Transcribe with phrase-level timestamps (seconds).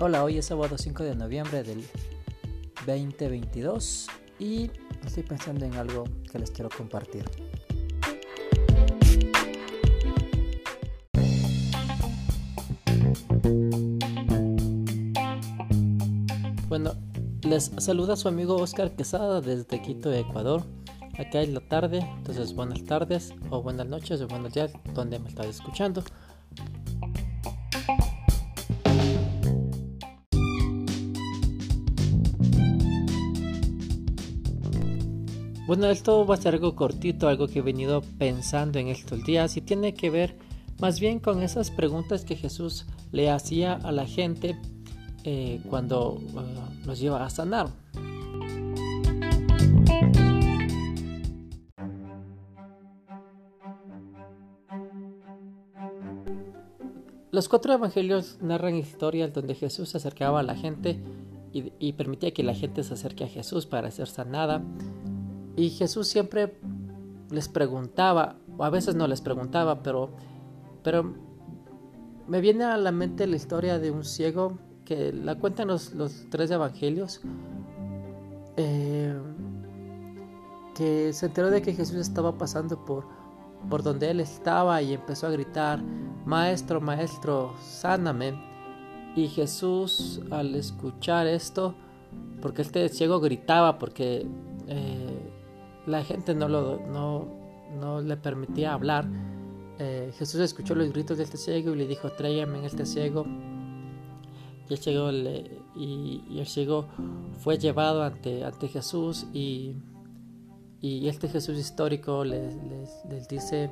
[0.00, 1.84] Hola, hoy es sábado 5 de noviembre del
[2.86, 4.06] 2022
[4.38, 4.70] y
[5.04, 7.24] estoy pensando en algo que les quiero compartir.
[16.68, 16.94] Bueno,
[17.42, 20.62] les saluda su amigo Oscar Quesada desde Quito, Ecuador.
[21.18, 25.28] Acá es la tarde, entonces buenas tardes o buenas noches o buenos días donde me
[25.28, 26.04] estás escuchando.
[35.68, 39.54] Bueno, esto va a ser algo cortito, algo que he venido pensando en estos días
[39.58, 40.38] y tiene que ver
[40.80, 44.58] más bien con esas preguntas que Jesús le hacía a la gente
[45.24, 47.68] eh, cuando uh, los lleva a sanar.
[57.30, 60.98] Los cuatro evangelios narran historias donde Jesús se acercaba a la gente
[61.52, 64.62] y, y permitía que la gente se acerque a Jesús para ser sanada
[65.58, 66.56] y Jesús siempre
[67.30, 70.10] les preguntaba, o a veces no les preguntaba, pero,
[70.84, 71.14] pero
[72.28, 75.92] me viene a la mente la historia de un ciego que la cuentan los,
[76.30, 77.22] tres evangelios,
[78.56, 79.18] eh,
[80.76, 83.04] que se enteró de que Jesús estaba pasando por,
[83.68, 85.82] por donde él estaba y empezó a gritar,
[86.24, 88.46] Maestro, Maestro, sáname.
[89.16, 91.74] Y Jesús al escuchar esto,
[92.40, 94.24] porque este ciego gritaba, porque
[94.68, 95.07] eh,
[95.88, 99.08] la gente no, lo, no, le permitía hablar.
[99.78, 103.24] Eh, Jesús escuchó los gritos de este ciego y le dijo, tráigame en este ciego.
[104.68, 105.10] Y el ciego,
[105.74, 106.86] y, el ciego
[107.38, 109.76] fue llevado ante, ante Jesús y,
[110.80, 112.54] y este Jesús histórico les,
[113.28, 113.70] dice,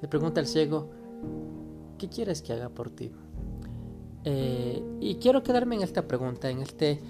[0.00, 0.90] le pregunta al ciego,
[1.96, 3.12] ¿qué quieres que haga por ti?
[4.24, 7.00] Eh, y quiero quedarme en esta pregunta, en este,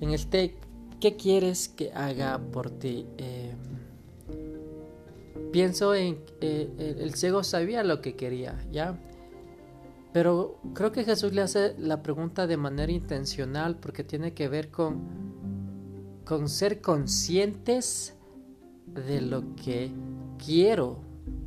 [0.00, 0.56] en este,
[1.00, 3.06] ¿qué quieres que haga por ti?
[3.18, 3.54] Eh,
[5.56, 9.00] pienso en eh, el ciego sabía lo que quería, ¿ya?
[10.12, 14.70] Pero creo que Jesús le hace la pregunta de manera intencional porque tiene que ver
[14.70, 15.00] con,
[16.26, 18.14] con ser conscientes
[18.86, 19.90] de lo que
[20.44, 20.98] quiero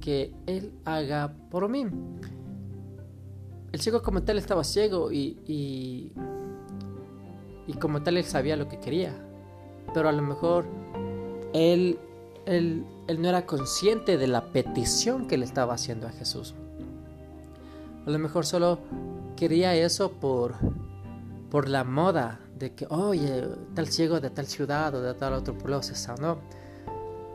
[0.02, 1.86] que Él haga por mí.
[3.72, 5.38] El ciego como tal estaba ciego y,
[7.68, 9.14] y como tal él sabía lo que quería.
[9.94, 10.66] Pero a lo mejor
[11.54, 12.00] él
[12.50, 12.86] él,
[13.18, 16.56] no era consciente de la petición que le estaba haciendo a Jesús.
[18.06, 18.80] A lo mejor solo
[19.36, 20.56] quería eso por,
[21.52, 25.58] por la moda de que, oye, tal ciego de tal ciudad o de tal otro
[25.58, 26.40] pueblo se sanó.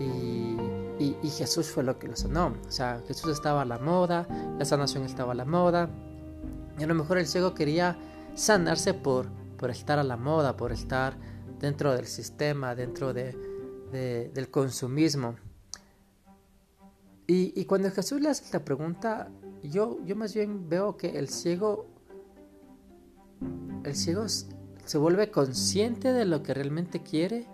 [0.00, 0.56] Y,
[0.98, 2.52] y, Jesús fue lo que lo sanó.
[2.66, 4.26] O sea, Jesús estaba a la moda,
[4.58, 5.88] la sanación estaba a la moda.
[6.78, 7.96] Y a lo mejor el ciego quería
[8.34, 9.26] sanarse por,
[9.56, 11.16] por estar a la moda, por estar
[11.60, 13.53] dentro del sistema, dentro de,
[13.94, 15.36] del consumismo.
[17.26, 19.30] Y, cuando Jesús le hace esta pregunta,
[19.62, 21.86] yo, yo más bien veo que el ciego,
[23.82, 27.46] el ciego se vuelve consciente de lo que realmente quiere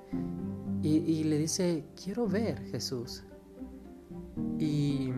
[0.83, 3.23] y, le dice, quiero ver Jesús.
[4.59, 5.13] Y,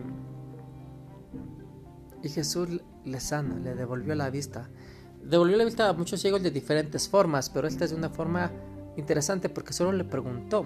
[2.21, 4.69] y Jesús le sana, le devolvió la vista.
[5.23, 8.51] Devolvió la vista a muchos ciegos de diferentes formas, pero esta es una forma
[8.97, 10.65] interesante porque solo le preguntó,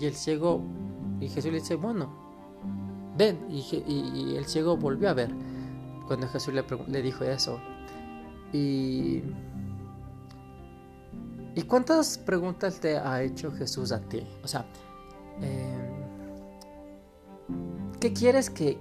[0.00, 0.62] y el ciego,
[1.20, 2.12] y Jesús le dice, bueno,
[3.16, 3.46] ven.
[3.50, 5.30] Y, el ciego volvió a ver
[6.06, 7.60] cuando Jesús le, dijo eso.
[8.52, 9.22] Y,
[11.58, 14.24] ¿Y cuántas preguntas te ha hecho Jesús a ti?
[14.44, 14.64] O sea,
[15.42, 15.90] em,
[17.98, 18.78] ¿qué quieres que,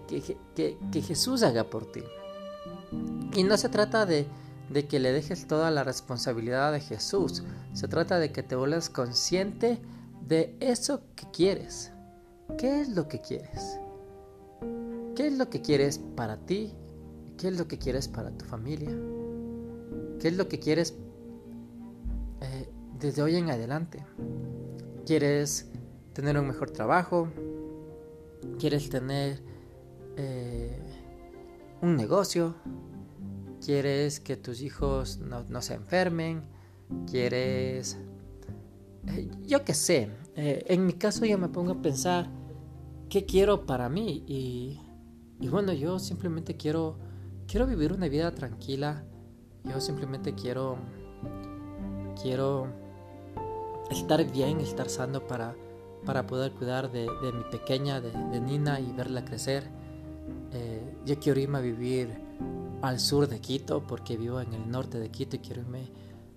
[0.94, 2.02] Jesús haga por ti?
[3.34, 4.28] Y no se trata de,
[4.88, 7.42] que le dejes toda la responsabilidad de Jesús,
[7.74, 9.80] se trata de que te vuelvas consciente
[10.28, 11.92] de eso que quieres.
[12.58, 13.80] ¿Qué es lo que quieres?
[15.16, 16.74] ¿Qué es lo que quieres para ti?
[17.38, 18.92] ¿Qué es lo que quieres para tu familia?
[20.20, 20.96] ¿Qué es lo que quieres
[22.42, 22.70] eh,
[23.00, 24.04] desde hoy en adelante?
[25.06, 25.70] ¿Quieres
[26.14, 27.30] tener un mejor trabajo?
[28.60, 29.42] ¿Quieres tener
[30.18, 30.78] eh,
[31.82, 32.56] un negocio?
[33.64, 36.44] ¿Quieres que tus hijos no, no se enfermen?
[37.10, 37.98] ¿Quieres
[39.08, 42.30] eh, yo qué sé, eh, en mi caso yo me pongo a pensar
[43.10, 44.78] qué quiero para mí y,
[45.48, 46.98] bueno, yo simplemente quiero,
[47.48, 49.06] quiero vivir una vida tranquila,
[49.64, 50.78] yo simplemente quiero,
[52.22, 52.68] quiero
[53.90, 55.56] estar bien, estar sano para,
[56.06, 59.70] para poder cuidar de, mi pequeña, de, Nina y verla crecer.
[60.52, 62.10] Eh, yo quiero irme a vivir
[62.82, 65.90] al sur de Quito porque vivo en el norte de Quito y quiero irme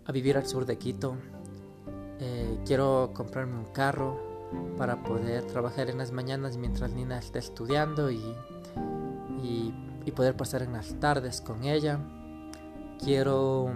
[0.05, 1.17] a vivir al sur de Quito.
[2.21, 4.21] Eh, quiero comprarme un carro
[4.77, 8.21] para poder trabajar en las mañanas mientras Nina está estudiando y,
[9.43, 9.73] y,
[10.11, 12.01] poder pasar en las tardes con ella.
[12.99, 13.73] Quiero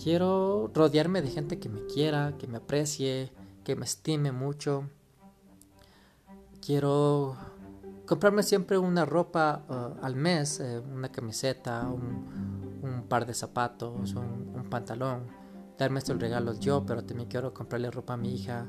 [0.00, 3.32] quiero rodearme de gente que me quiera, que me aprecie,
[3.64, 4.84] que me estime mucho.
[6.60, 7.36] Quiero
[8.06, 14.66] comprarme siempre una ropa uh, al mes, eh, una camiseta, un, par de zapatos, un,
[14.70, 15.26] pantalón.
[15.78, 18.66] Darme estos regalos yo, pero también quiero comprarle ropa a mi hija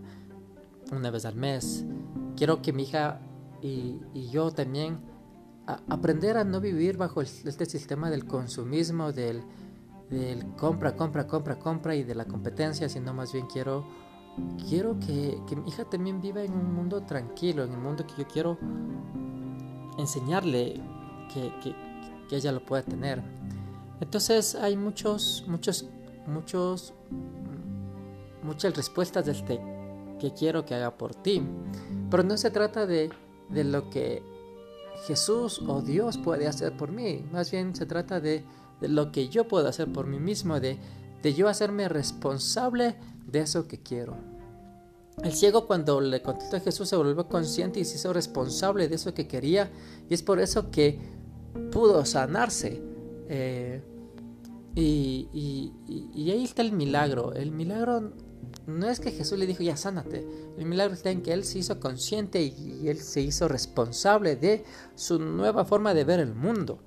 [0.92, 1.86] una vez al mes.
[2.36, 3.20] Quiero que mi hija
[3.62, 5.00] y, y yo también
[5.68, 9.44] a, aprender a no vivir bajo el, este sistema del consumismo, del,
[10.10, 13.86] del compra, compra, compra, compra y de la competencia, sino más bien quiero
[14.68, 18.22] quiero que, que, mi hija también viva en un mundo tranquilo, en el mundo que
[18.22, 18.58] yo quiero
[19.98, 20.82] enseñarle
[21.34, 21.74] que, que,
[22.28, 23.22] que ella lo pueda tener.
[24.02, 25.90] Entonces hay muchos, muchos,
[26.28, 26.94] muchos,
[28.44, 29.62] muchas respuestas de este
[30.20, 31.42] que quiero que haga por ti.
[32.10, 33.10] Pero no se trata de,
[33.50, 34.24] de lo que
[35.06, 37.26] Jesús o Dios puede hacer por mí.
[37.32, 38.44] Más bien se trata de,
[38.82, 40.78] de lo que yo puedo hacer por mí mismo, de,
[41.22, 42.96] de yo hacerme responsable
[43.26, 44.16] de eso que quiero.
[45.24, 48.96] El ciego cuando le contestó a Jesús se volvió consciente y se hizo responsable de
[48.96, 49.72] eso que quería
[50.10, 51.00] y es por eso que
[51.72, 52.82] pudo sanarse.
[53.30, 53.82] Eh,
[54.76, 57.34] y, ahí está el milagro.
[57.34, 58.12] El milagro
[58.68, 60.26] no es que Jesús le dijo ya sánate.
[60.58, 64.64] El milagro está en que él se hizo consciente y, él se hizo responsable de
[64.96, 66.80] su nueva forma de ver el mundo.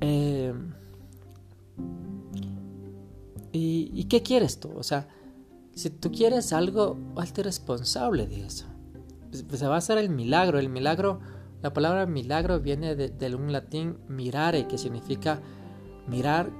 [0.00, 0.52] Eh,
[3.52, 4.72] ¿y, ¿Y qué quieres tú?
[4.76, 5.08] O sea,
[5.74, 8.66] si tú quieres algo, hazte responsable de eso.
[9.34, 10.60] Pues, pues, se va a hacer el milagro.
[10.60, 11.18] El milagro,
[11.60, 15.42] la palabra milagro viene de, un latín mirare, que significa
[16.06, 16.52] mirar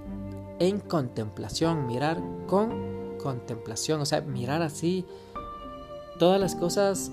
[0.59, 5.05] en contemplación, mirar con contemplación, o sea, mirar así
[6.19, 7.11] todas las cosas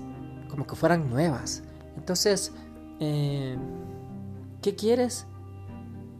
[0.48, 1.62] como que fueran nuevas.
[1.96, 2.52] Entonces,
[3.00, 3.56] eh,
[4.60, 5.26] ¿qué quieres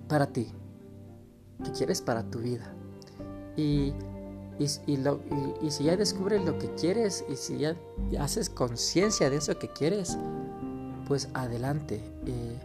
[0.08, 0.48] para ti?
[1.64, 2.74] ¿Qué quieres para tu vida?
[3.56, 3.92] Y
[4.58, 7.76] y, si ya descubres lo que quieres y si ya
[8.20, 10.18] haces conciencia de eso que quieres,
[11.08, 12.00] pues adelante.
[12.26, 12.58] Eh,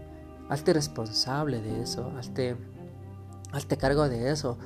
[0.49, 2.55] hazte responsable de eso, hazte,
[3.51, 4.57] hazte cargo de eso,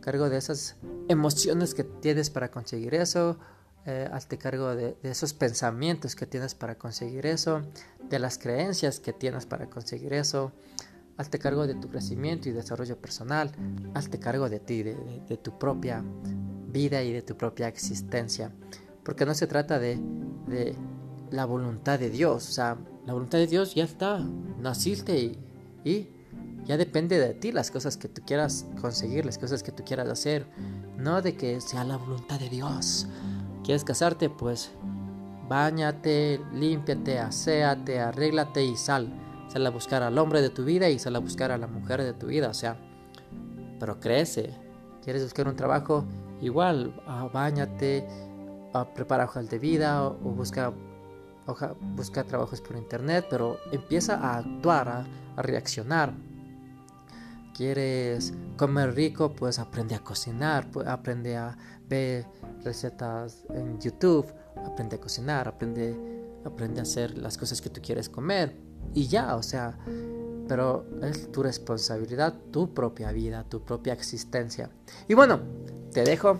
[0.00, 0.76] cargo de esas
[1.08, 3.38] emociones que tienes para conseguir eso,
[3.86, 7.62] eh, hazte cargo de, esos pensamientos que tienes para conseguir eso,
[8.08, 10.52] de las creencias que tienes para conseguir eso,
[11.16, 13.52] hazte cargo de tu crecimiento y desarrollo personal,
[13.94, 16.02] hazte cargo de ti, de, tu propia
[16.72, 18.52] vida y de tu propia existencia.
[19.04, 20.00] Porque no se trata de,
[20.48, 20.74] de
[21.30, 22.48] la voluntad de Dios.
[22.48, 24.18] O sea, la voluntad de Dios ya está.
[24.58, 25.38] Naciste y,
[25.84, 26.08] y
[26.66, 30.08] ya depende de ti las cosas que tú quieras conseguir, las cosas que tú quieras
[30.08, 30.46] hacer.
[30.96, 33.06] No de que sea la voluntad de Dios.
[33.64, 34.28] ¿Quieres casarte?
[34.30, 34.70] Pues
[35.48, 39.12] bañate, límpiate, aséate, arréglate y sal.
[39.48, 42.02] Sal a buscar al hombre de tu vida y sal a buscar a la mujer
[42.02, 42.48] de tu vida.
[42.48, 42.76] O sea,
[43.78, 44.54] pero crece.
[45.02, 46.04] ¿Quieres buscar un trabajo?
[46.40, 48.06] Igual, uh, bañate,
[48.84, 50.72] prepara hojas de vida o, busca,
[51.94, 56.12] busca trabajos por internet, pero empieza a actuar, a, reaccionar.
[57.56, 59.32] ¿Quieres comer rico?
[59.32, 61.56] Pues aprende a cocinar, aprende a
[61.88, 62.26] ver
[62.62, 64.26] recetas en YouTube,
[64.62, 65.96] aprende a cocinar, aprende,
[66.44, 68.54] aprende a hacer las cosas que tú quieres comer.
[68.92, 69.78] Y ya, o sea,
[70.46, 74.68] pero es tu responsabilidad, tu propia vida, tu propia existencia.
[75.08, 75.40] Y bueno,
[75.92, 76.38] te dejo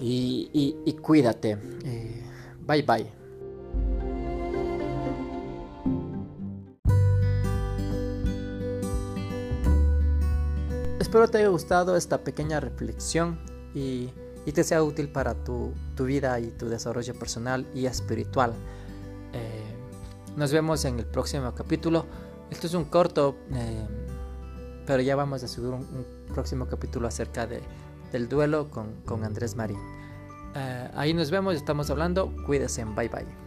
[0.00, 1.58] y, cuídate.
[1.84, 2.22] Eh,
[2.66, 3.15] bye bye.
[11.06, 13.38] Espero te haya gustado esta pequeña reflexión
[13.72, 14.10] y,
[14.52, 18.52] te sea útil para tu, vida y tu desarrollo personal y espiritual.
[19.32, 19.76] Eh,
[20.36, 22.06] nos vemos en el próximo capítulo.
[22.50, 23.86] Esto es un corto, eh,
[24.84, 27.62] pero ya vamos a subir un próximo capítulo acerca de
[28.10, 29.78] del duelo con, con Andrés Marín.
[29.78, 32.34] Uh, ahí nos vemos, estamos hablando.
[32.46, 33.45] Cuídense, bye bye.